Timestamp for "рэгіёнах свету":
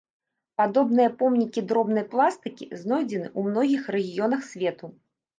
3.97-4.91